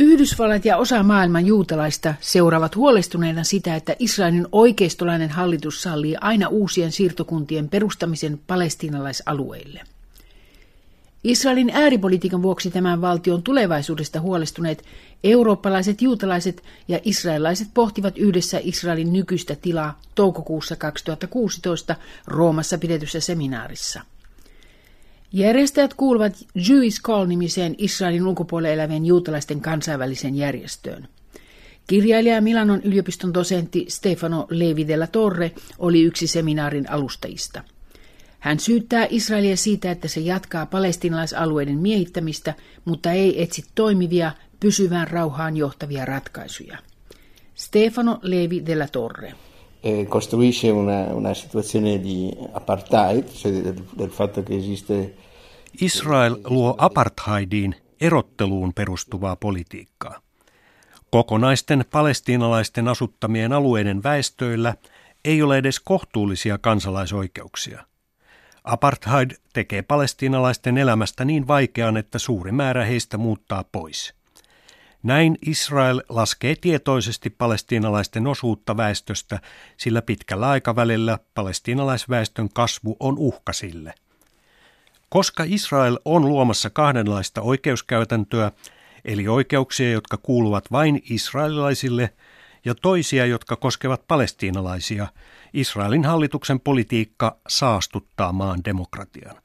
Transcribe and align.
Yhdysvallat 0.00 0.64
ja 0.64 0.76
osa 0.76 1.02
maailman 1.02 1.46
juutalaista 1.46 2.14
seuraavat 2.20 2.76
huolestuneena 2.76 3.44
sitä, 3.44 3.76
että 3.76 3.96
Israelin 3.98 4.46
oikeistolainen 4.52 5.30
hallitus 5.30 5.82
sallii 5.82 6.16
aina 6.20 6.48
uusien 6.48 6.92
siirtokuntien 6.92 7.68
perustamisen 7.68 8.40
palestiinalaisalueille. 8.46 9.80
Israelin 11.24 11.70
ääripolitiikan 11.72 12.42
vuoksi 12.42 12.70
tämän 12.70 13.00
valtion 13.00 13.42
tulevaisuudesta 13.42 14.20
huolestuneet 14.20 14.84
eurooppalaiset 15.24 16.02
juutalaiset 16.02 16.62
ja 16.88 17.00
israelilaiset 17.04 17.68
pohtivat 17.74 18.18
yhdessä 18.18 18.60
Israelin 18.62 19.12
nykyistä 19.12 19.56
tilaa 19.56 20.00
toukokuussa 20.14 20.76
2016 20.76 21.96
Roomassa 22.26 22.78
pidetyssä 22.78 23.20
seminaarissa. 23.20 24.02
Järjestäjät 25.32 25.94
kuuluvat 25.94 26.32
Jewish 26.68 27.02
Call-nimiseen 27.02 27.74
Israelin 27.78 28.26
ulkopuolella 28.26 28.74
elävien 28.74 29.06
juutalaisten 29.06 29.60
kansainvälisen 29.60 30.34
järjestöön. 30.34 31.08
Kirjailija 31.86 32.40
Milanon 32.40 32.82
yliopiston 32.82 33.34
dosentti 33.34 33.86
Stefano 33.88 34.46
Levi 34.50 34.88
della 34.88 35.06
Torre 35.06 35.52
oli 35.78 36.02
yksi 36.02 36.26
seminaarin 36.26 36.90
alustajista. 36.90 37.64
Hän 38.38 38.60
syyttää 38.60 39.06
Israelia 39.10 39.56
siitä, 39.56 39.90
että 39.90 40.08
se 40.08 40.20
jatkaa 40.20 40.66
palestinalaisalueiden 40.66 41.78
miehittämistä, 41.78 42.54
mutta 42.84 43.12
ei 43.12 43.42
etsi 43.42 43.64
toimivia, 43.74 44.32
pysyvään 44.60 45.08
rauhaan 45.08 45.56
johtavia 45.56 46.04
ratkaisuja. 46.04 46.78
Stefano 47.54 48.18
Levi 48.22 48.66
della 48.66 48.88
Torre. 48.88 49.34
E 49.82 50.06
costruisce 50.06 50.70
una, 50.70 51.14
una 51.14 51.34
situazione 51.34 52.00
di 52.00 52.30
apartheid, 52.52 53.28
cioè 53.32 53.52
del, 53.52 53.84
del 53.98 54.10
fatto 54.10 54.42
che 54.42 54.56
esiste 54.56 55.14
Israel 55.80 56.40
luo 56.44 56.74
apartheidiin 56.78 57.74
erotteluun 58.00 58.72
perustuvaa 58.74 59.36
politiikkaa. 59.36 60.20
Kokonaisten 61.10 61.84
palestiinalaisten 61.90 62.88
asuttamien 62.88 63.52
alueiden 63.52 64.02
väestöillä 64.02 64.74
ei 65.24 65.42
ole 65.42 65.58
edes 65.58 65.80
kohtuullisia 65.80 66.58
kansalaisoikeuksia. 66.58 67.84
Apartheid 68.64 69.30
tekee 69.52 69.82
palestiinalaisten 69.82 70.78
elämästä 70.78 71.24
niin 71.24 71.46
vaikean, 71.46 71.96
että 71.96 72.18
suuri 72.18 72.52
määrä 72.52 72.84
heistä 72.84 73.18
muuttaa 73.18 73.64
pois. 73.72 74.17
Näin 75.02 75.38
Israel 75.46 76.02
laskee 76.08 76.56
tietoisesti 76.60 77.30
palestiinalaisten 77.30 78.26
osuutta 78.26 78.76
väestöstä, 78.76 79.40
sillä 79.76 80.02
pitkällä 80.02 80.48
aikavälillä 80.48 81.18
palestiinalaisväestön 81.34 82.48
kasvu 82.54 82.96
on 83.00 83.18
uhka 83.18 83.52
sille. 83.52 83.94
Koska 85.08 85.44
Israel 85.46 85.98
on 86.04 86.28
luomassa 86.28 86.70
kahdenlaista 86.70 87.40
oikeuskäytäntöä, 87.40 88.52
eli 89.04 89.28
oikeuksia, 89.28 89.90
jotka 89.90 90.16
kuuluvat 90.16 90.72
vain 90.72 91.02
israelilaisille, 91.10 92.14
ja 92.64 92.74
toisia, 92.74 93.26
jotka 93.26 93.56
koskevat 93.56 94.06
palestiinalaisia, 94.08 95.06
Israelin 95.52 96.04
hallituksen 96.04 96.60
politiikka 96.60 97.36
saastuttaa 97.48 98.32
maan 98.32 98.64
demokratian. 98.64 99.36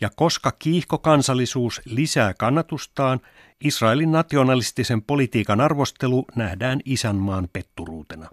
Ja 0.00 0.10
koska 0.16 0.52
kiihkokansallisuus 0.58 1.80
lisää 1.84 2.34
kannatustaan, 2.34 3.20
Israelin 3.64 4.12
nationalistisen 4.12 5.02
politiikan 5.02 5.60
arvostelu 5.60 6.24
nähdään 6.36 6.80
isänmaan 6.84 7.48
petturuutena. 7.52 8.28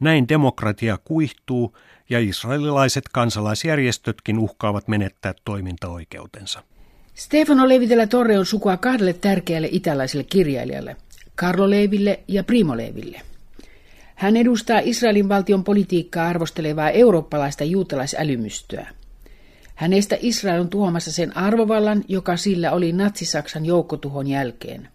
Näin 0.00 0.28
demokratia 0.28 0.98
kuihtuu 1.04 1.76
ja 2.10 2.20
israelilaiset 2.20 3.04
kansalaisjärjestötkin 3.12 4.38
uhkaavat 4.38 4.88
menettää 4.88 5.34
toimintaoikeutensa. 5.44 6.62
Stefano 7.14 7.68
Levitellä 7.68 8.06
Torre 8.06 8.38
on 8.38 8.46
sukua 8.46 8.76
kahdelle 8.76 9.12
tärkeälle 9.12 9.68
itäläiselle 9.72 10.24
kirjailijalle, 10.24 10.96
Carlo 11.36 11.70
Leiville 11.70 12.20
ja 12.28 12.44
Primo 12.44 12.76
Leiville. 12.76 13.20
Hän 14.14 14.36
edustaa 14.36 14.80
Israelin 14.84 15.28
valtion 15.28 15.64
politiikkaa 15.64 16.28
arvostelevaa 16.28 16.90
eurooppalaista 16.90 17.64
juutalaisälymystöä. 17.64 18.90
Hänestä 19.82 20.16
Israel 20.20 20.60
on 20.60 20.68
tuomassa 20.68 21.12
sen 21.12 21.36
arvovallan, 21.36 22.04
joka 22.08 22.36
sillä 22.36 22.72
oli 22.72 22.92
natsisaksan 22.92 23.66
joukkotuhon 23.66 24.26
jälkeen. 24.26 24.88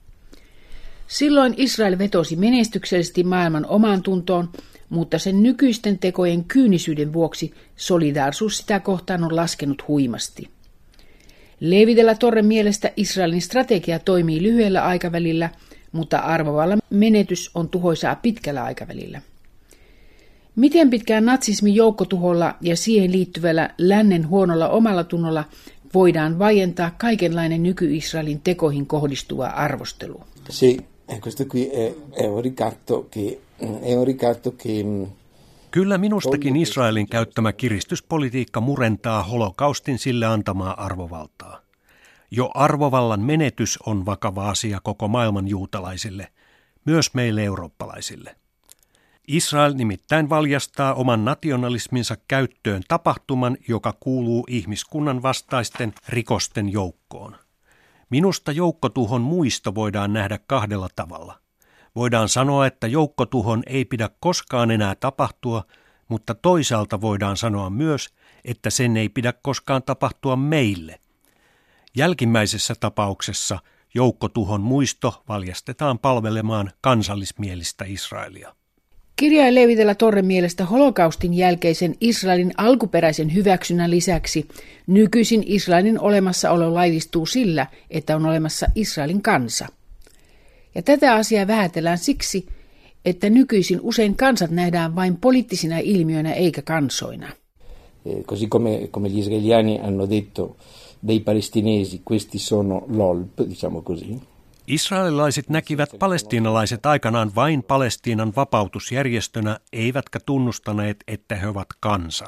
Silloin 1.07 1.53
Israel 1.57 1.97
vetosi 1.97 2.35
menestyksellisesti 2.35 3.23
maailman 3.23 3.65
omaan 3.65 4.03
tuntoon, 4.03 4.49
mutta 4.89 5.19
sen 5.19 5.43
nykyisten 5.43 5.99
tekojen 5.99 6.43
kyynisyyden 6.43 7.13
vuoksi 7.13 7.53
solidaarisuus 7.75 8.57
sitä 8.57 8.79
kohtaan 8.79 9.23
on 9.23 9.35
laskenut 9.35 9.87
huimasti. 9.87 10.49
Levitellä 11.59 12.15
Torren 12.15 12.45
mielestä 12.45 12.91
Israelin 12.97 13.41
strategia 13.41 13.99
toimii 13.99 14.43
lyhyellä 14.43 14.83
aikavälillä, 14.83 15.49
mutta 15.91 16.17
arvovallan 16.17 16.79
menetys 16.89 17.51
on 17.55 17.69
tuhoisaa 17.69 18.15
pitkällä 18.15 18.63
aikavälillä. 18.63 19.21
Miten 20.57 20.89
pitkään 20.89 21.25
natsismin 21.25 21.75
joukkotuholla 21.75 22.55
ja 22.61 22.75
siihen 22.75 23.11
liittyvällä 23.11 23.69
lännen 23.77 24.27
huonolla 24.27 24.69
omalla 24.69 25.03
tunnolla 25.03 25.43
voidaan 25.93 26.39
vaientaa 26.39 26.91
kaikenlainen 26.97 27.63
nyky-Israelin 27.63 28.41
tekoihin 28.41 28.87
kohdistuva 28.87 29.47
arvostelu? 29.47 30.21
Sì, 30.49 30.77
questo 31.21 31.45
qui 31.51 31.69
è, 31.73 31.93
è 32.23 32.27
un 32.27 32.43
ricatto 32.43 33.07
che, 33.15 33.39
è 33.81 33.95
un 33.95 34.07
ricatto 34.07 34.51
che 34.51 34.83
mm, 34.83 35.07
Kyllä 35.71 35.97
minustakin 35.97 36.55
Israelin 36.55 37.09
käyttämä 37.09 37.53
kiristyspolitiikka 37.53 38.61
murentaa 38.61 39.23
holokaustin 39.23 39.99
sille 39.99 40.25
antamaa 40.25 40.85
arvovaltaa. 40.85 41.61
Jo 42.31 42.51
arvovallan 42.53 43.21
menetys 43.21 43.79
on 43.85 44.05
vakava 44.05 44.49
asia 44.49 44.79
koko 44.83 45.07
maailman 45.07 45.47
juutalaisille, 45.47 46.27
myös 46.85 47.13
meille 47.13 47.43
eurooppalaisille. 47.43 48.35
Israel 49.27 49.73
nimittäin 49.73 50.29
valjastaa 50.29 50.93
oman 50.93 51.25
nationalisminsa 51.25 52.17
käyttöön 52.27 52.83
tapahtuman, 52.87 53.57
joka 53.67 53.93
kuuluu 53.99 54.45
ihmiskunnan 54.49 55.21
vastaisten 55.23 55.93
rikosten 56.09 56.69
joukkoon. 56.69 57.35
Minusta 58.09 58.51
joukkotuhon 58.51 59.21
muisto 59.21 59.75
voidaan 59.75 60.13
nähdä 60.13 60.39
kahdella 60.47 60.87
tavalla. 60.95 61.39
Voidaan 61.95 62.29
sanoa, 62.29 62.67
että 62.67 62.87
joukkotuhon 62.87 63.63
ei 63.65 63.85
pidä 63.85 64.09
koskaan 64.19 64.71
enää 64.71 64.95
tapahtua, 64.95 65.63
mutta 66.07 66.35
toisaalta 66.35 67.01
voidaan 67.01 67.37
sanoa 67.37 67.69
myös, 67.69 68.09
että 68.45 68.69
sen 68.69 68.97
ei 68.97 69.09
pidä 69.09 69.33
koskaan 69.33 69.83
tapahtua 69.83 70.35
meille. 70.35 70.99
Jälkimmäisessä 71.95 72.75
tapauksessa 72.79 73.59
joukkotuhon 73.93 74.61
muisto 74.61 75.23
valjastetaan 75.27 75.99
palvelemaan 75.99 76.71
kansallismielistä 76.81 77.85
Israelia. 77.87 78.55
Kirjain 79.19 79.55
Levitellä 79.55 79.95
Torren 79.95 80.25
mielestä 80.25 80.65
holokaustin 80.65 81.33
jälkeisen 81.33 81.95
Israelin 82.01 82.53
alkuperäisen 82.57 83.33
hyväksynnän 83.33 83.91
lisäksi 83.91 84.47
nykyisin 84.87 85.43
Israelin 85.45 85.99
olemassaolo 85.99 86.73
laivistuu 86.73 87.25
sillä, 87.25 87.67
että 87.89 88.15
on 88.15 88.25
olemassa 88.25 88.67
Israelin 88.75 89.21
kansa. 89.21 89.67
Ja 90.75 90.81
tätä 90.81 91.13
asiaa 91.13 91.47
vähätellään 91.47 91.97
siksi, 91.97 92.45
että 93.05 93.29
nykyisin 93.29 93.79
usein 93.81 94.15
kansat 94.15 94.51
nähdään 94.51 94.95
vain 94.95 95.17
poliittisina 95.17 95.79
ilmiöinä 95.79 96.33
eikä 96.33 96.61
kansoina. 96.61 97.29
Eh, 98.05 98.23
così 98.25 98.47
come, 98.47 98.87
come 98.91 99.09
gli 99.09 99.19
israeliani 99.19 99.77
hanno 99.77 100.09
detto 100.09 100.55
dei 101.07 101.19
palestinesi, 101.19 102.01
questi 102.11 102.39
sono 102.39 102.85
l'olp, 102.87 103.49
diciamo 103.49 103.81
così. 103.81 104.36
Israelilaiset 104.67 105.49
näkivät 105.49 105.89
palestiinalaiset 105.99 106.85
aikanaan 106.85 107.35
vain 107.35 107.63
Palestiinan 107.63 108.33
vapautusjärjestönä, 108.35 109.59
eivätkä 109.73 110.19
tunnustaneet, 110.19 111.03
että 111.07 111.35
he 111.35 111.47
ovat 111.47 111.67
kansa. 111.79 112.25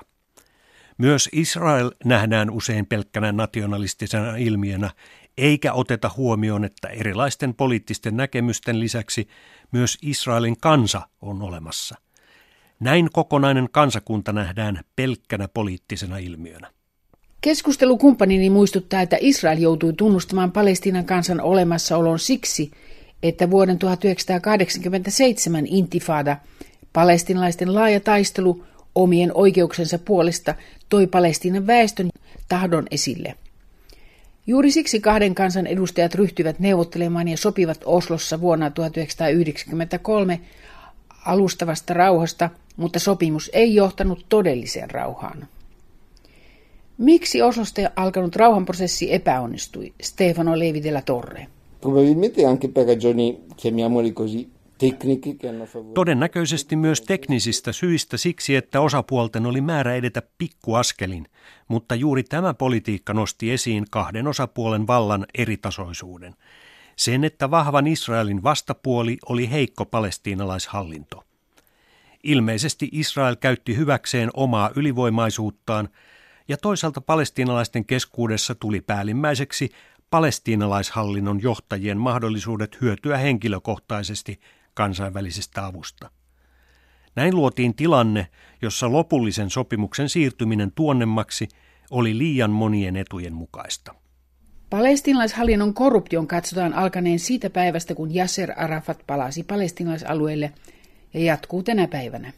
Myös 0.97 1.29
Israel 1.31 1.91
nähdään 2.05 2.49
usein 2.49 2.85
pelkkänä 2.85 3.31
nationalistisena 3.31 4.35
ilmiönä, 4.35 4.89
eikä 5.37 5.73
oteta 5.73 6.11
huomioon, 6.17 6.63
että 6.63 6.87
erilaisten 6.87 7.53
poliittisten 7.53 8.17
näkemysten 8.17 8.79
lisäksi 8.79 9.27
myös 9.71 9.97
Israelin 10.01 10.59
kansa 10.59 11.01
on 11.21 11.41
olemassa. 11.41 11.95
Näin 12.79 13.09
kokonainen 13.13 13.69
kansakunta 13.71 14.33
nähdään 14.33 14.81
pelkkänä 14.95 15.47
poliittisena 15.47 16.17
ilmiönä. 16.17 16.71
Keskustelukumppanini 17.41 18.49
muistuttaa, 18.49 19.01
että 19.01 19.17
Israel 19.19 19.57
joutui 19.57 19.93
tunnustamaan 19.93 20.51
Palestiinan 20.51 21.05
kansan 21.05 21.41
olemassaolon 21.41 22.19
siksi, 22.19 22.71
että 23.23 23.49
vuoden 23.49 23.79
1987 23.79 25.67
intifada, 25.67 26.37
palestinalaisten 26.93 27.75
laaja 27.75 27.99
taistelu 27.99 28.63
omien 28.95 29.31
oikeuksensa 29.33 29.99
puolesta, 29.99 30.55
toi 30.89 31.07
Palestiinan 31.07 31.67
väestön 31.67 32.09
tahdon 32.49 32.87
esille. 32.91 33.35
Juuri 34.47 34.71
siksi 34.71 34.99
kahden 34.99 35.35
kansan 35.35 35.67
edustajat 35.67 36.15
ryhtyivät 36.15 36.59
neuvottelemaan 36.59 37.27
ja 37.27 37.37
sopivat 37.37 37.81
Oslossa 37.85 38.41
vuonna 38.41 38.69
1993 38.69 40.39
alustavasta 41.25 41.93
rauhasta, 41.93 42.49
mutta 42.77 42.99
sopimus 42.99 43.49
ei 43.53 43.75
johtanut 43.75 44.25
todelliseen 44.29 44.91
rauhaan. 44.91 45.47
Miksi 46.99 47.41
Oslosta 47.41 47.81
alkanut 47.95 48.35
rauhanprosessi 48.35 49.13
epäonnistui? 49.13 49.93
Stefano 50.01 50.59
Levi 50.59 50.83
della 50.83 51.01
Torre. 51.01 51.47
probabilmente 51.81 52.45
anche 52.45 52.67
per 52.67 52.87
ragioni, 52.87 53.39
chiamiamoli 53.57 54.11
così, 54.11 54.49
Todennäköisesti 55.93 56.75
myös 56.75 57.01
teknisistä 57.01 57.71
syistä 57.71 58.17
siksi, 58.17 58.55
että 58.55 58.81
osapuolten 58.81 59.45
oli 59.45 59.61
määrä 59.61 59.95
edetä 59.95 60.21
pikkuaskelin, 60.37 61.27
mutta 61.67 61.95
juuri 61.95 62.23
tämä 62.23 62.53
politiikka 62.53 63.13
nosti 63.13 63.51
esiin 63.51 63.85
kahden 63.91 64.27
osapuolen 64.27 64.87
vallan 64.87 65.25
eritasoisuuden. 65.37 66.33
Sen, 66.95 67.23
että 67.23 67.51
vahvan 67.51 67.87
Israelin 67.87 68.43
vastapuoli 68.43 69.17
oli 69.29 69.51
heikko 69.51 69.85
palestiinalaishallinto. 69.85 71.23
Ilmeisesti 72.23 72.89
Israel 72.91 73.35
käytti 73.35 73.77
hyväkseen 73.77 74.29
omaa 74.33 74.71
ylivoimaisuuttaan, 74.75 75.89
ja 76.49 76.57
toisaalta 76.57 77.01
palestiinalaisten 77.01 77.85
keskuudessa 77.85 78.55
tuli 78.55 78.81
päällimmäiseksi 78.81 79.69
palestiinalaishallinnon 80.09 81.41
johtajien 81.41 81.97
mahdollisuudet 81.97 82.81
hyötyä 82.81 83.17
henkilökohtaisesti 83.17 84.39
kansainvälisestä 84.73 85.65
avusta. 85.65 86.11
Näin 87.15 87.35
luotiin 87.35 87.75
tilanne, 87.75 88.27
jossa 88.61 88.91
lopullisen 88.91 89.49
sopimuksen 89.49 90.09
siirtyminen 90.09 90.71
tuonnemmaksi 90.71 91.47
oli 91.91 92.17
liian 92.17 92.51
monien 92.51 92.95
etujen 92.95 93.33
mukaista. 93.33 93.95
Palestinalaishallinnon 94.69 95.73
korruption 95.73 96.27
katsotaan 96.27 96.73
alkaneen 96.73 97.19
siitä 97.19 97.49
päivästä, 97.49 97.95
kun 97.95 98.15
Yasser 98.15 98.51
Arafat 98.57 99.03
palasi 99.07 99.43
palestinalaisalueelle 99.43 100.53
ja 101.13 101.19
jatkuu 101.19 101.63
tänä 101.63 101.87
päivänä. 101.87 102.33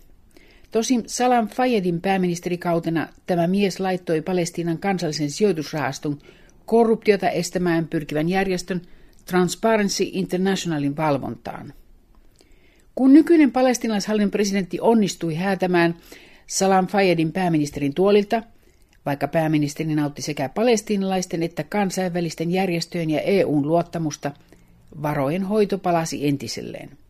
Tosin 0.71 1.03
Salam 1.07 1.47
Fayedin 1.47 2.01
pääministerikautena 2.01 3.07
tämä 3.25 3.47
mies 3.47 3.79
laittoi 3.79 4.21
Palestiinan 4.21 4.77
kansallisen 4.77 5.31
sijoitusrahaston 5.31 6.19
korruptiota 6.65 7.29
estämään 7.29 7.87
pyrkivän 7.87 8.29
järjestön 8.29 8.81
Transparency 9.25 10.03
Internationalin 10.11 10.97
valvontaan. 10.97 11.73
Kun 12.95 13.13
nykyinen 13.13 13.51
palestinaishallinnon 13.51 14.31
presidentti 14.31 14.79
onnistui 14.81 15.35
häätämään 15.35 15.95
Salam 16.47 16.87
Fayedin 16.87 17.31
pääministerin 17.31 17.93
tuolilta, 17.93 18.43
vaikka 19.05 19.27
pääministeri 19.27 19.95
nautti 19.95 20.21
sekä 20.21 20.49
palestiinalaisten 20.49 21.43
että 21.43 21.63
kansainvälisten 21.63 22.51
järjestöjen 22.51 23.09
ja 23.09 23.21
EUn 23.21 23.67
luottamusta, 23.67 24.31
varojen 25.01 25.43
hoito 25.43 25.77
palasi 25.77 26.27
entiselleen. 26.27 27.00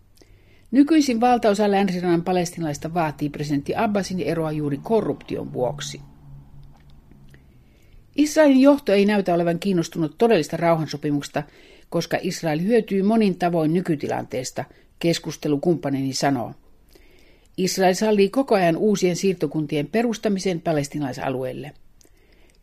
Nykyisin 0.71 1.21
valtaosa 1.21 1.71
länsirannan 1.71 2.23
palestinalaista 2.23 2.93
vaatii 2.93 3.29
presidentti 3.29 3.73
Abbasin 3.75 4.19
eroa 4.19 4.51
juuri 4.51 4.77
korruption 4.83 5.53
vuoksi. 5.53 6.01
Israelin 8.15 8.61
johto 8.61 8.93
ei 8.93 9.05
näytä 9.05 9.33
olevan 9.33 9.59
kiinnostunut 9.59 10.15
todellista 10.17 10.57
rauhansopimuksesta, 10.57 11.43
koska 11.89 12.17
Israel 12.21 12.61
hyötyy 12.61 13.03
monin 13.03 13.37
tavoin 13.39 13.73
nykytilanteesta, 13.73 14.65
keskustelukumppanini 14.99 16.13
sanoo. 16.13 16.53
Israel 17.57 17.93
sallii 17.93 18.29
koko 18.29 18.55
ajan 18.55 18.77
uusien 18.77 19.15
siirtokuntien 19.15 19.87
perustamisen 19.87 20.61
palestinaisalueelle. 20.61 21.71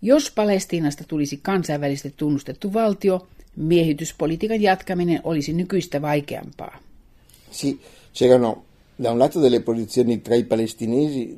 Jos 0.03 0.31
Palestiinasta 0.31 1.05
tulisi 1.09 1.41
kansainvälisesti 1.43 2.15
tunnustettu 2.17 2.73
valtio, 2.73 3.29
miehityspolitiikan 3.57 4.63
jatkaminen 4.63 5.21
olisi 5.25 5.53
nykyistä 5.53 6.03
vaikeampaa. 6.03 6.88
Si, 7.59 7.81
c'erano 8.15 8.65
da 9.03 9.11
un 9.11 9.19
lato 9.19 9.41
delle 9.41 9.61
posizioni 9.61 10.23
tra 10.23 10.35
i 10.35 10.45
palestinesi. 10.45 11.37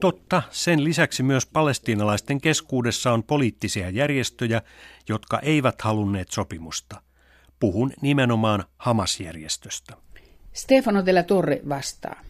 Totta, 0.00 0.42
sen 0.50 0.84
lisäksi 0.84 1.22
myös 1.22 1.46
palestiinalaisten 1.46 2.40
keskuudessa 2.40 3.12
on 3.12 3.22
poliittisia 3.22 3.90
järjestöjä, 3.90 4.62
jotka 5.08 5.38
eivät 5.38 5.82
halunneet 5.82 6.28
sopimusta. 6.30 7.02
Puhun 7.60 7.92
nimenomaan 8.00 8.64
Hamas-järjestöstä. 8.76 9.94
Stefano 10.52 11.06
della 11.06 11.22
Torre 11.22 11.60
vastaa. 11.68 12.22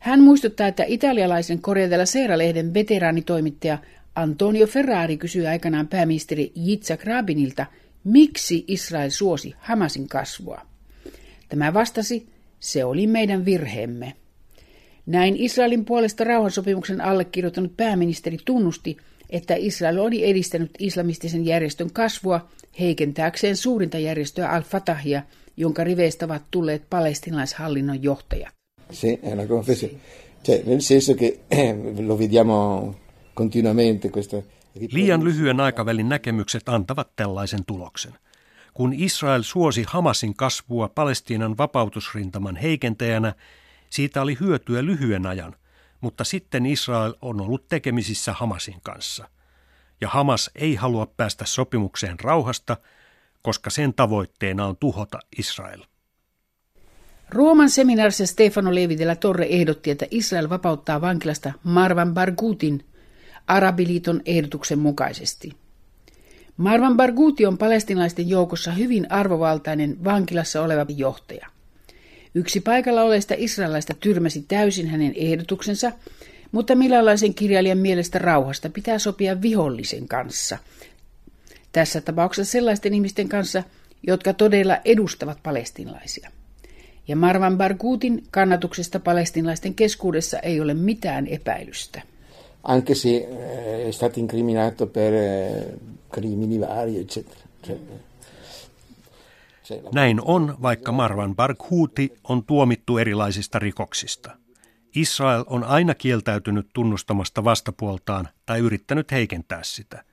Hän 0.00 0.22
muistuttaa, 0.22 0.66
että 0.66 0.84
italialaisen 0.86 1.60
Corriere 1.60 1.90
della 1.90 2.06
Sera-lehden 2.06 2.74
veteraanitoimittaja 2.74 3.78
Antonio 4.14 4.66
Ferrari 4.66 5.16
kysyi 5.16 5.46
aikanaan 5.46 5.88
pääministeri 5.88 6.52
Yitzhak 6.66 7.04
Rabinilta, 7.04 7.66
miksi 8.04 8.64
Israel 8.68 9.10
suosi 9.10 9.54
Hamasin 9.58 10.08
kasvua. 10.08 10.75
Tämä 11.48 11.74
vastasi, 11.74 12.26
se 12.60 12.84
oli 12.84 13.06
meidän 13.06 13.44
virheemme. 13.44 14.12
Näin 15.06 15.36
Israelin 15.36 15.84
puolesta 15.84 16.24
rauhansopimuksen 16.24 17.00
allekirjoittanut 17.00 17.76
pääministeri 17.76 18.38
tunnusti, 18.44 18.96
että 19.30 19.54
Israel 19.58 19.98
oli 19.98 20.30
edistänyt 20.30 20.70
islamistisen 20.78 21.46
järjestön 21.46 21.92
kasvua 21.92 22.48
heikentääkseen 22.80 23.56
suurinta 23.56 23.98
järjestöä 23.98 24.50
Al-Fatahia, 24.50 25.22
jonka 25.56 25.84
riveistä 25.84 26.24
ovat 26.24 26.42
tulleet 26.50 26.82
palestinalaishallinnon 26.90 28.02
johtajat. 28.02 28.54
Sì, 28.92 29.18
è 29.22 29.32
una 29.32 29.46
confessione. 29.46 29.94
Cioè, 30.44 30.62
nel 30.66 30.80
senso 30.80 31.14
che 31.14 31.38
lo 32.06 32.18
vediamo 32.18 32.94
continuamente 33.34 34.10
questa 34.10 34.42
Liian 34.92 35.24
lyhyen 35.24 35.60
aikavälin 35.60 36.08
näkemykset 36.08 36.68
antavat 36.68 37.08
tällaisen 37.16 37.64
tuloksen. 37.66 38.12
Kun 38.76 38.92
Israel 38.92 39.42
suosi 39.42 39.84
Hamasin 39.88 40.34
kasvua 40.34 40.88
Palestiinan 40.88 41.58
vapautusrintaman 41.58 42.56
heikentäjänä, 42.56 43.34
siitä 43.90 44.22
oli 44.22 44.36
hyötyä 44.40 44.84
lyhyen 44.84 45.26
ajan, 45.26 45.54
mutta 46.00 46.24
sitten 46.24 46.66
Israel 46.66 47.14
on 47.22 47.40
ollut 47.40 47.68
tekemisissä 47.68 48.32
Hamasin 48.32 48.80
kanssa. 48.82 49.28
Ja 50.00 50.08
Hamas 50.08 50.50
ei 50.54 50.74
halua 50.74 51.06
päästä 51.16 51.44
sopimukseen 51.46 52.20
rauhasta, 52.20 52.76
koska 53.42 53.70
sen 53.70 53.94
tavoitteena 53.94 54.66
on 54.66 54.76
tuhota 54.76 55.18
Israel. 55.38 55.82
Rooman 57.30 57.70
seminaarissa 57.70 58.26
Stefano 58.26 58.74
Levi 58.74 58.98
della 58.98 59.16
Torre 59.16 59.46
ehdotti, 59.50 59.90
että 59.90 60.06
Israel 60.10 60.48
vapauttaa 60.48 61.00
vankilasta 61.00 61.52
Marwan 61.64 62.14
Barghoutin 62.14 62.84
Arabiliiton 63.46 64.22
ehdotuksen 64.24 64.78
mukaisesti– 64.78 65.52
Marwan 66.56 66.96
Barghouti 66.96 67.46
on 67.46 67.58
palestinalaisten 67.58 68.28
joukossa 68.28 68.72
hyvin 68.72 69.12
arvovaltainen 69.12 70.04
vankilassa 70.04 70.62
oleva 70.62 70.86
johtaja. 70.88 71.46
Yksi 72.34 72.60
paikalla 72.60 73.02
oleista 73.02 73.34
israelaista 73.38 73.94
tyrmäsi 73.94 74.44
täysin 74.48 74.86
hänen 74.86 75.12
ehdotuksensa, 75.16 75.92
mutta 76.52 76.74
millaisen 76.74 77.34
kirjailijan 77.34 77.78
mielestä 77.78 78.18
rauhasta 78.18 78.70
pitää 78.70 78.98
sopia 78.98 79.42
vihollisen 79.42 80.08
kanssa. 80.08 80.58
Tässä 81.72 82.00
tapauksessa 82.00 82.52
sellaisten 82.52 82.94
ihmisten 82.94 83.28
kanssa, 83.28 83.62
jotka 84.06 84.32
todella 84.32 84.78
edustavat 84.84 85.38
palestinalaisia. 85.42 86.30
Ja 87.08 87.16
Marwan 87.16 87.58
Barghoutin 87.58 88.24
kannatuksesta 88.30 89.00
palestinalaisten 89.00 89.74
keskuudessa 89.74 90.38
ei 90.38 90.60
ole 90.60 90.74
mitään 90.74 91.26
epäilystä. 91.26 92.02
Anche 92.68 92.94
se 92.94 93.16
eh, 93.16 93.88
è 93.88 93.92
stato 93.92 94.18
incriminato 94.18 94.86
per 94.86 95.12
eh, 95.12 95.78
crimini 96.10 96.58
vari, 96.58 96.98
eccetera. 96.98 97.40
Näin 99.92 100.20
on, 100.24 100.56
vaikka 100.62 100.92
Marwan 100.92 101.36
Barghouti 101.36 102.12
on 102.24 102.44
tuomittu 102.44 102.98
erilaisista 102.98 103.58
rikoksista. 103.58 104.30
Israel 104.94 105.44
on 105.46 105.64
aina 105.64 105.94
kieltäytynyt 105.94 106.66
tunnustamasta 106.72 107.44
vastapuoltaan 107.44 108.28
tai 108.46 108.58
yrittänyt 108.58 109.12
heikentää 109.12 109.60
sitä. 109.62 110.04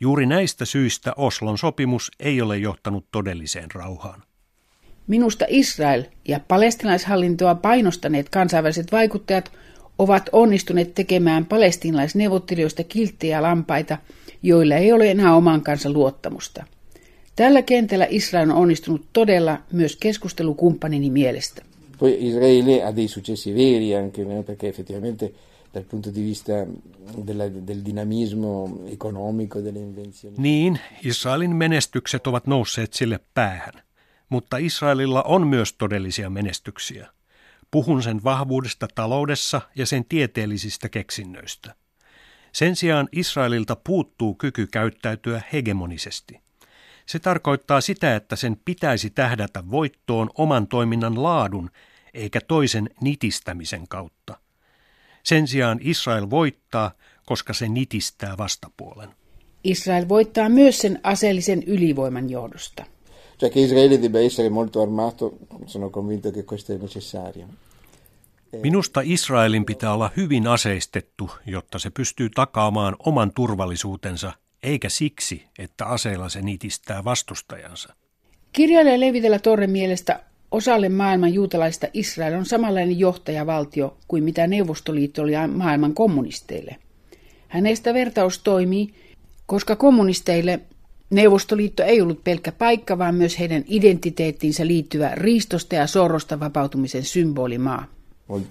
Juuri 0.00 0.26
näistä 0.26 0.64
syistä 0.64 1.12
Oslon 1.16 1.58
sopimus 1.58 2.10
ei 2.20 2.40
ole 2.40 2.58
johtanut 2.58 3.06
todelliseen 3.10 3.70
rauhaan. 3.74 4.22
Minusta 5.06 5.44
Israel 5.48 6.04
ja 6.28 6.40
palestinaishallintoa 6.48 7.54
painostaneet 7.54 8.28
kansainväliset 8.28 8.92
vaikuttajat 8.92 9.52
ovat 9.98 10.28
onnistuneet 10.32 10.94
tekemään 10.94 11.46
palestinalaisneuvottelijoista 11.46 12.84
kilttejä 12.84 13.42
lampaita– 13.42 13.98
joilla 14.44 14.74
ei 14.74 14.92
ole 14.92 15.10
enää 15.10 15.36
oman 15.36 15.62
kanssa 15.62 15.90
luottamusta. 15.90 16.64
Tällä 17.36 17.62
kentällä 17.62 18.06
Israel 18.10 18.50
on 18.50 18.56
onnistunut 18.56 19.06
todella 19.12 19.58
myös 19.72 19.96
keskustelukumppanini 19.96 21.10
mielestä. 21.10 21.62
Poi 21.98 22.16
Israele 22.20 22.84
ha 22.84 22.96
dei 22.96 23.08
successi 23.08 23.54
veri 23.54 23.94
anche, 23.94 24.24
perché 24.24 24.68
effettivamente 24.68 25.32
dal 25.74 25.84
punto 25.90 26.10
di 26.14 26.24
vista 26.24 26.52
della, 27.26 27.44
del 27.66 27.84
dinamismo 27.84 28.80
economico, 28.92 29.64
delle 29.64 29.80
invenzioni. 29.80 30.36
Niin, 30.38 30.78
Israelin 31.02 31.56
menestykset 31.56 32.26
ovat 32.26 32.46
nousseet 32.46 32.92
sille 32.92 33.20
päähän, 33.34 33.74
mutta 34.28 34.56
Israelilla 34.56 35.22
on 35.22 35.46
myös 35.46 35.72
todellisia 35.72 36.30
menestyksiä. 36.30 37.13
Puhun 37.74 38.02
sen 38.02 38.24
vahvuudesta 38.24 38.88
taloudessa 38.94 39.60
ja 39.76 39.86
sen 39.86 40.04
tieteellisistä 40.04 40.88
keksinnöistä. 40.88 41.74
Sen 42.52 42.76
sijaan 42.76 43.08
Israelilta 43.12 43.76
puuttuu 43.76 44.34
kyky 44.34 44.66
käyttäytyä 44.66 45.42
hegemonisesti. 45.52 46.40
Se 47.06 47.18
tarkoittaa 47.18 47.80
sitä, 47.80 48.16
että 48.16 48.36
sen 48.36 48.56
pitäisi 48.64 49.10
tähdätä 49.10 49.70
voittoon 49.70 50.30
oman 50.38 50.66
toiminnan 50.66 51.22
laadun 51.22 51.70
eikä 52.14 52.40
toisen 52.40 52.90
nitistämisen 53.00 53.88
kautta. 53.88 54.36
Sen 55.22 55.48
sijaan 55.48 55.78
Israel 55.82 56.30
voittaa, 56.30 56.90
koska 57.26 57.52
se 57.52 57.68
nitistää 57.68 58.34
vastapuolen. 58.38 59.08
Israel 59.64 60.08
voittaa 60.08 60.48
myös 60.48 60.78
sen 60.78 61.00
aseellisen 61.02 61.62
ylivoiman 61.62 62.30
johdosta. 62.30 62.84
Cioè 63.38 63.50
che 63.50 63.60
Israele 63.60 63.98
debba 63.98 64.20
essere 64.20 64.48
molto 64.48 64.80
armato, 64.80 65.38
sono 65.66 65.90
convinto 65.90 66.30
che 66.30 66.44
questo 66.44 66.72
è 66.72 66.78
necessario. 66.78 67.46
Minusta 68.62 69.00
Israelin 69.04 69.64
pitää 69.64 69.94
olla 69.94 70.10
hyvin 70.16 70.46
aseistettu, 70.46 71.30
jotta 71.46 71.78
se 71.78 71.90
pystyy 71.90 72.30
takaamaan 72.30 72.96
oman 72.98 73.32
turvallisuutensa, 73.34 74.32
eikä 74.62 74.88
siksi, 74.88 75.44
että 75.58 75.86
aseilla 75.86 76.28
se 76.28 76.42
nitistää 76.42 77.04
vastustajansa. 77.04 77.94
Kirjailija 78.52 79.00
Levitellä 79.00 79.38
Torren 79.38 79.70
mielestä 79.70 80.20
osalle 80.50 80.88
maailman 80.88 81.34
juutalaista 81.34 81.86
Israel 81.92 82.34
on 82.34 82.46
samanlainen 82.46 82.98
johtajavaltio 82.98 83.96
kuin 84.08 84.24
mitä 84.24 84.46
Neuvostoliitto 84.46 85.22
oli 85.22 85.32
maailman 85.48 85.94
kommunisteille. 85.94 86.76
Hänestä 87.48 87.94
vertaus 87.94 88.38
toimii, 88.38 88.94
koska 89.46 89.76
kommunisteille 89.76 90.60
Neuvostoliitto 91.10 91.82
ei 91.82 92.00
ollut 92.00 92.24
pelkkä 92.24 92.52
paikka, 92.52 92.98
vaan 92.98 93.14
myös 93.14 93.38
heidän 93.38 93.64
identiteettiinsä 93.68 94.66
liittyvä 94.66 95.10
riistosta 95.14 95.74
ja 95.74 95.86
sorrosta 95.86 96.40
vapautumisen 96.40 97.04
symbolimaa. 97.04 97.86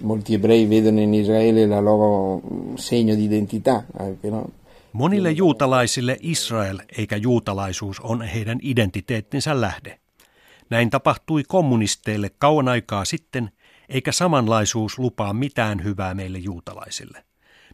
Molti 0.02 0.34
ebrei 0.34 0.70
vedono 0.70 1.02
in 1.02 1.14
Israele 1.14 1.68
la 1.68 1.82
loro 1.82 2.42
segno 2.76 3.16
di 3.16 3.24
identità, 3.24 3.84
no? 4.30 4.50
Monille 4.94 5.32
juutalaisille 5.32 6.18
Israel 6.22 6.80
eikä 6.98 7.16
juutalaisuus 7.18 8.00
on 8.00 8.22
heidän 8.22 8.60
identiteettinsä 8.62 9.62
lähde. 9.62 10.00
Näin 10.70 10.90
tapahtui 10.90 11.44
kommunisteille 11.48 12.30
kauan 12.38 12.68
aikaa 12.68 13.06
sitten, 13.06 13.50
eikä 13.90 14.12
samanlaisuus 14.12 15.00
lupaa 15.00 15.34
mitään 15.34 15.84
hyvää 15.84 16.14
meille 16.14 16.38
juutalaisille. 16.38 17.24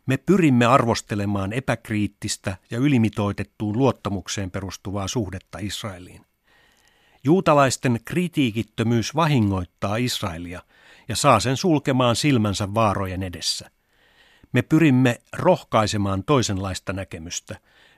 Me 0.05 0.17
pyrimme 0.17 0.65
arvostelemaan 0.65 1.53
epäkriittistä 1.53 2.57
ja 2.71 2.77
ylimitoitettuun 2.77 3.77
luottamukseen 3.77 4.51
perustuvaa 4.51 5.07
suhdetta 5.07 5.57
Israeliin. 5.61 6.21
Juutalaisten 7.29 7.99
kritiikittömyys 8.05 9.15
vahingoittaa 9.15 9.97
Israelia 9.97 10.61
ja 11.07 11.15
saa 11.15 11.39
sen 11.39 11.57
sulkemaan 11.57 12.15
silmänsä 12.15 12.73
vaarojen 12.73 13.23
edessä. 13.23 13.69
Me 14.53 14.61
pyrimme 14.61 15.21
rohkaisemaan 15.33 16.23
toisenlaista 16.23 16.93
näkemystä, 16.93 17.55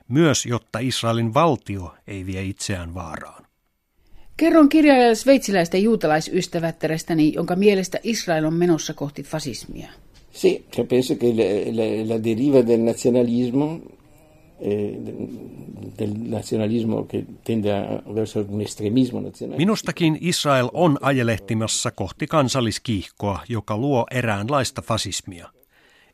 myös 0.08 0.46
jotta 0.46 0.78
Israelin 0.78 1.34
valtio 1.34 1.94
ei 2.06 2.26
vie 2.26 2.42
itseään 2.42 2.94
vaaraan. 2.94 3.46
Kerron 4.36 4.68
kirjailija 4.68 5.14
sveitsiläistä 5.14 5.78
juutalaisystävättärestäni, 5.78 7.32
jonka 7.34 7.56
mielestä 7.56 7.98
Israel 8.02 8.44
on 8.44 8.54
menossa 8.54 8.94
kohti 8.94 9.22
fasismia. 9.22 9.88
Sì, 10.32 10.64
penso 10.88 11.14
che 11.14 11.26
la 12.06 12.24
deriva 12.24 12.66
del 12.66 12.80
nazionalismo, 12.80 13.80
eh, 14.62 14.98
del 15.98 16.10
nazionalismo 16.16 17.06
che 17.06 17.24
tende 17.44 17.72
a, 17.72 18.14
verso 18.14 18.44
un 18.48 18.60
estremismo 18.60 19.20
nazionale. 19.20 19.58
Minustakin 19.58 20.18
Israel 20.20 20.68
on 20.72 20.98
ajelehtimassa 21.00 21.90
kohti 21.90 22.26
kansalliskiihkoa, 22.26 23.40
joka 23.48 23.76
luo 23.76 24.06
eräänlaista 24.10 24.82
fasismia. 24.82 25.48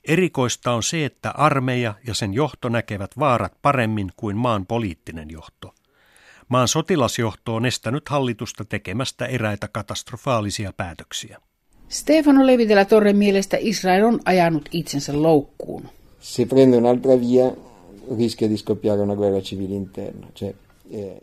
Erikoista 0.09 0.73
on 0.73 0.83
se, 0.83 1.05
että 1.05 1.31
armeija 1.31 1.95
ja 2.07 2.14
sen 2.14 2.35
johto 2.35 2.69
näkevät 2.69 3.11
vaarat 3.19 3.52
paremmin 3.62 4.11
kuin 4.17 4.37
maan 4.37 4.67
poliittinen 4.67 5.31
johto. 5.31 5.75
Maan 6.49 6.69
sotilasjohto 6.69 7.55
on 7.55 7.67
estänyt 7.67 8.09
hallitusta 8.09 8.64
tekemästä 8.64 9.26
eräitä 9.26 9.69
katastrofaalisia 9.69 10.73
päätöksiä. 10.76 11.38
Stefano 11.88 12.47
Levitellä 12.47 12.85
Torren 12.85 13.17
mielestä 13.17 13.57
Israel 13.61 14.05
on 14.05 14.21
ajanut 14.25 14.69
itsensä 14.73 15.23
loukkuun. 15.23 15.88
Se 16.21 16.47
prende 16.47 16.76
un'altra 16.76 17.21
via, 17.21 17.67
rischia 18.16 18.48
di 18.48 18.56
scoppiare 18.56 19.00
una 19.00 19.14
guerra 19.14 19.40
civile 19.40 19.74
interna. 19.74 20.26
Cioè, 20.34 20.54
eh, 20.90 21.22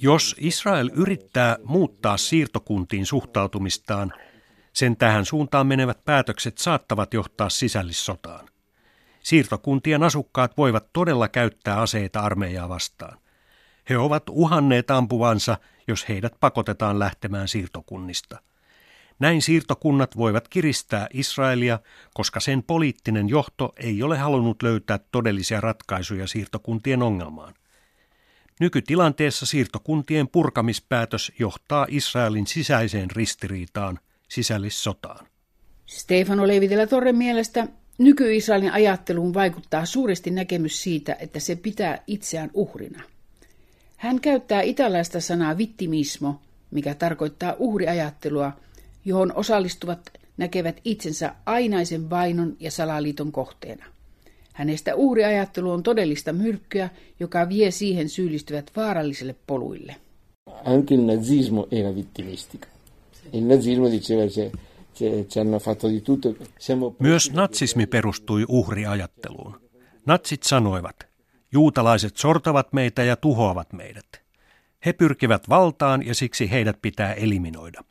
Jos 0.00 0.36
Israel 0.38 0.90
yrittää 0.94 1.56
muuttaa 1.64 2.16
siirtokuntiin 2.16 3.06
suhtautumistaan, 3.06 4.12
sen 4.72 4.96
tähän 4.96 5.24
suuntaan 5.24 5.66
menevät 5.66 6.04
päätökset 6.04 6.58
saattavat 6.58 7.14
johtaa 7.14 7.48
sisällissotaan. 7.48 8.48
Siirtokuntien 9.20 10.02
asukkaat 10.02 10.56
voivat 10.56 10.86
todella 10.92 11.28
käyttää 11.28 11.80
aseita 11.80 12.20
armeijaa 12.20 12.68
vastaan. 12.68 13.18
He 13.90 13.98
ovat 13.98 14.22
uhanneet 14.30 14.90
ampuvansa, 14.90 15.58
jos 15.88 16.08
heidät 16.08 16.32
pakotetaan 16.40 16.98
lähtemään 16.98 17.48
siirtokunnista. 17.48 18.40
Näin 19.18 19.42
siirtokunnat 19.42 20.16
voivat 20.16 20.48
kiristää 20.48 21.06
Israelia, 21.12 21.78
koska 22.14 22.40
sen 22.40 22.62
poliittinen 22.62 23.28
johto 23.28 23.72
ei 23.76 24.02
ole 24.02 24.18
halunnut 24.18 24.62
löytää 24.62 24.98
todellisia 25.12 25.60
ratkaisuja 25.60 26.26
siirtokuntien 26.26 27.02
ongelmaan. 27.02 27.54
Nykytilanteessa 28.60 29.46
siirtokuntien 29.46 30.28
purkamispäätös 30.28 31.32
johtaa 31.38 31.86
Israelin 31.88 32.46
sisäiseen 32.46 33.10
ristiriitaan, 33.10 33.98
sisällissotaan. 34.28 35.26
Stefano 35.86 36.46
Leivitellä 36.46 36.86
Torren 36.86 37.16
mielestä 37.16 37.68
nyky-Israelin 37.98 38.72
ajatteluun 38.72 39.34
vaikuttaa 39.34 39.86
suuresti 39.86 40.30
näkemys 40.30 40.82
siitä, 40.82 41.16
että 41.20 41.40
se 41.40 41.56
pitää 41.56 42.02
itseään 42.06 42.50
uhrina. 42.54 43.02
Hän 43.96 44.20
käyttää 44.20 44.62
italaista 44.62 45.20
sanaa 45.20 45.58
vittimismo, 45.58 46.40
mikä 46.70 46.94
tarkoittaa 46.94 47.54
uhriajattelua– 47.58 48.52
johon 49.04 49.32
osallistuvat 49.34 50.00
näkevät 50.36 50.80
itsensä 50.84 51.34
ainaisen 51.46 52.10
vainon 52.10 52.56
ja 52.60 52.70
salaliiton 52.70 53.32
kohteena. 53.32 53.84
Hänestä 54.52 54.94
uhriajattelu 54.94 55.70
on 55.70 55.82
todellista 55.82 56.32
myrkkyä, 56.32 56.90
joka 57.20 57.48
vie 57.48 57.70
siihen 57.70 58.08
syyllistyvät 58.08 58.70
vaarallisille 58.76 59.34
poluille. 59.46 59.96
Anche 60.64 60.94
il 60.94 61.00
nazismo 61.00 61.66
era 61.70 61.94
vittimistica. 61.94 62.68
Il 63.32 63.44
nazismo 63.44 63.90
diceva 63.90 64.26
che 64.98 65.26
ci 65.28 65.38
hanno 65.38 65.58
fatto 65.58 65.88
di 65.88 66.00
tutto. 66.00 66.34
Siamo... 66.58 66.96
Myös 66.98 67.32
natsismi 67.32 67.86
perustui 67.86 68.44
uhriajatteluun. 68.48 69.60
Natsit 70.06 70.42
sanoivat, 70.42 70.96
juutalaiset 71.52 72.16
sortavat 72.16 72.72
meitä 72.72 73.02
ja 73.02 73.16
tuhoavat 73.16 73.72
meidät. 73.72 74.06
He 74.86 74.92
pyrkivät 74.92 75.48
valtaan 75.48 76.06
ja 76.06 76.14
siksi 76.14 76.50
heidät 76.50 76.78
pitää 76.82 77.12
eliminoida. 77.12 77.84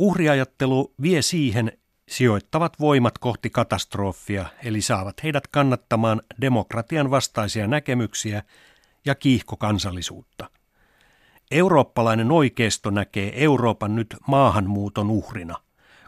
Uhriajattelu 0.00 0.94
vie 1.02 1.22
siihen 1.22 1.72
sijoittavat 2.08 2.80
voimat 2.80 3.18
kohti 3.18 3.50
katastrofia, 3.50 4.46
eli 4.64 4.80
saavat 4.80 5.22
heidät 5.22 5.46
kannattamaan 5.46 6.20
demokratian 6.40 7.10
vastaisia 7.10 7.66
näkemyksiä 7.66 8.42
ja 9.04 9.14
kiihkokansallisuutta. 9.14 10.50
Eurooppalainen 11.50 12.30
oikeisto 12.30 12.90
näkee 12.90 13.44
Euroopan 13.44 13.96
nyt 13.96 14.16
maahanmuuton 14.26 15.10
uhrina, 15.10 15.56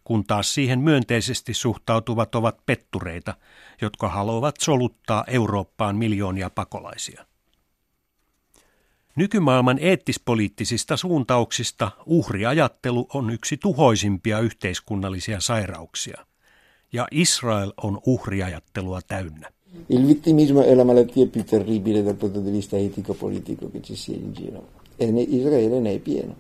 kun 0.05 0.25
taas 0.25 0.55
siihen 0.55 0.81
myönteisesti 0.81 1.55
suhtautuvat 1.55 2.35
ovat 2.35 2.67
pettureita, 2.67 3.35
jotka 3.81 4.09
haluavat 4.09 4.55
soluttaa 4.61 5.25
Eurooppaan 5.27 5.97
miljoonia 5.97 6.51
pakolaisia. 6.51 7.27
Nykymaailman 9.17 9.79
eettispoliittisista 9.81 10.97
suuntauksista 10.97 11.91
uhriajattelu 12.07 13.07
on 13.15 13.31
yksi 13.31 13.57
tuhoisimpia 13.57 14.41
yhteiskunnallisia 14.41 15.41
sairauksia. 15.41 16.27
Ja 16.93 17.09
Israel 17.11 17.73
on 17.77 18.01
uhriajattelua 18.07 19.01
täynnä. 19.03 19.49
Il 19.89 20.07
vittimismo 20.07 20.63
è 20.63 20.77
la 20.77 20.85
malattia 20.85 21.27
più 21.27 21.43
terribile 21.45 22.05
dal 22.05 22.15
punto 22.15 22.41
di 22.45 22.53
vista 22.53 22.77
etico-politico 22.77 23.71
che 23.73 23.81
ci 23.81 23.97
sia 23.97 24.17
in 24.17 24.33
giro. 24.35 24.65
E 24.99 25.07
Israele 25.29 25.81
ne 25.81 25.95
è 25.95 25.99
pieno. 25.99 26.35